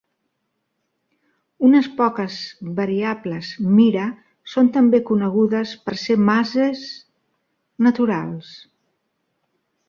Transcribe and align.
Unes 1.67 1.89
poques 1.99 2.37
variables 2.79 3.51
Mira 3.75 4.07
són 4.55 4.71
també 4.79 5.01
conegudes 5.11 5.75
per 5.85 5.95
ser 6.05 6.17
màsers 6.31 6.83
naturals. 7.91 8.51